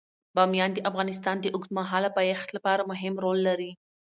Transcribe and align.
بامیان 0.35 0.71
د 0.73 0.79
افغانستان 0.89 1.35
د 1.41 1.45
اوږدمهاله 1.55 2.09
پایښت 2.17 2.49
لپاره 2.55 2.87
مهم 2.91 3.13
رول 3.23 3.39
لري. 3.47 3.71